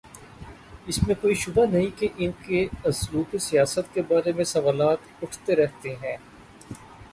[0.87, 5.55] اس میں کوئی شبہ نہیں کہ ان کے اسلوب سیاست کے بارے میں سوالات اٹھتے
[5.55, 6.17] رہے ہیں۔